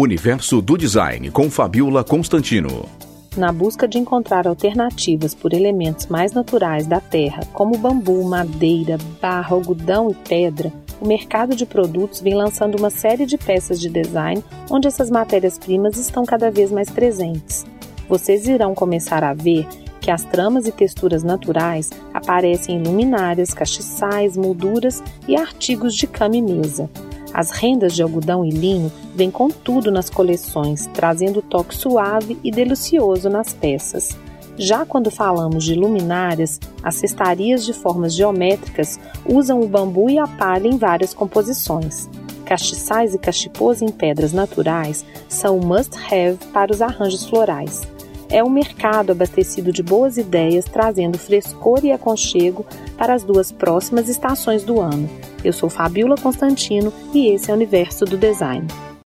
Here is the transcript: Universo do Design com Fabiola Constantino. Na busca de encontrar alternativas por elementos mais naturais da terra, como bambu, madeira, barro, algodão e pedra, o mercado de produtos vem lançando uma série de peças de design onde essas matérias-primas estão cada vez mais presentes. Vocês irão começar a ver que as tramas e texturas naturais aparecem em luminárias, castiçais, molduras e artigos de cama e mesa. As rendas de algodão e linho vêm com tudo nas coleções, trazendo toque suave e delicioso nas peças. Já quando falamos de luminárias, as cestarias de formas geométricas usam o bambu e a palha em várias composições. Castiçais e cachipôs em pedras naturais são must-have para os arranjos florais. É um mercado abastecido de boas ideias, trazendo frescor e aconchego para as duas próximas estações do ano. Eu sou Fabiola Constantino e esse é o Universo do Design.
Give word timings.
Universo 0.00 0.62
do 0.62 0.78
Design 0.78 1.30
com 1.30 1.50
Fabiola 1.50 2.02
Constantino. 2.02 2.88
Na 3.36 3.52
busca 3.52 3.86
de 3.86 3.98
encontrar 3.98 4.48
alternativas 4.48 5.34
por 5.34 5.52
elementos 5.52 6.06
mais 6.06 6.32
naturais 6.32 6.86
da 6.86 7.00
terra, 7.00 7.42
como 7.52 7.76
bambu, 7.76 8.24
madeira, 8.24 8.96
barro, 9.20 9.56
algodão 9.56 10.10
e 10.10 10.14
pedra, 10.14 10.72
o 11.02 11.06
mercado 11.06 11.54
de 11.54 11.66
produtos 11.66 12.22
vem 12.22 12.34
lançando 12.34 12.78
uma 12.78 12.88
série 12.88 13.26
de 13.26 13.36
peças 13.36 13.78
de 13.78 13.90
design 13.90 14.42
onde 14.70 14.88
essas 14.88 15.10
matérias-primas 15.10 15.98
estão 15.98 16.24
cada 16.24 16.50
vez 16.50 16.72
mais 16.72 16.88
presentes. 16.88 17.66
Vocês 18.08 18.48
irão 18.48 18.74
começar 18.74 19.22
a 19.22 19.34
ver 19.34 19.68
que 20.00 20.10
as 20.10 20.24
tramas 20.24 20.66
e 20.66 20.72
texturas 20.72 21.22
naturais 21.22 21.90
aparecem 22.14 22.76
em 22.76 22.82
luminárias, 22.82 23.52
castiçais, 23.52 24.34
molduras 24.34 25.02
e 25.28 25.36
artigos 25.36 25.94
de 25.94 26.06
cama 26.06 26.36
e 26.36 26.42
mesa. 26.42 26.88
As 27.32 27.50
rendas 27.50 27.94
de 27.94 28.02
algodão 28.02 28.44
e 28.44 28.50
linho 28.50 28.90
vêm 29.14 29.30
com 29.30 29.48
tudo 29.48 29.90
nas 29.90 30.10
coleções, 30.10 30.86
trazendo 30.92 31.40
toque 31.40 31.74
suave 31.74 32.38
e 32.42 32.50
delicioso 32.50 33.28
nas 33.28 33.52
peças. 33.52 34.16
Já 34.56 34.84
quando 34.84 35.10
falamos 35.10 35.64
de 35.64 35.74
luminárias, 35.74 36.60
as 36.82 36.96
cestarias 36.96 37.64
de 37.64 37.72
formas 37.72 38.14
geométricas 38.14 38.98
usam 39.24 39.60
o 39.60 39.68
bambu 39.68 40.10
e 40.10 40.18
a 40.18 40.26
palha 40.26 40.68
em 40.68 40.76
várias 40.76 41.14
composições. 41.14 42.10
Castiçais 42.44 43.14
e 43.14 43.18
cachipôs 43.18 43.80
em 43.80 43.88
pedras 43.88 44.32
naturais 44.32 45.04
são 45.28 45.58
must-have 45.60 46.36
para 46.52 46.72
os 46.72 46.82
arranjos 46.82 47.24
florais. 47.24 47.82
É 48.30 48.44
um 48.44 48.48
mercado 48.48 49.10
abastecido 49.10 49.72
de 49.72 49.82
boas 49.82 50.16
ideias, 50.16 50.64
trazendo 50.64 51.18
frescor 51.18 51.84
e 51.84 51.90
aconchego 51.90 52.64
para 52.96 53.12
as 53.12 53.24
duas 53.24 53.50
próximas 53.50 54.08
estações 54.08 54.62
do 54.62 54.80
ano. 54.80 55.10
Eu 55.42 55.52
sou 55.52 55.68
Fabiola 55.68 56.16
Constantino 56.16 56.92
e 57.12 57.28
esse 57.28 57.50
é 57.50 57.52
o 57.52 57.56
Universo 57.56 58.04
do 58.04 58.16
Design. 58.16 58.68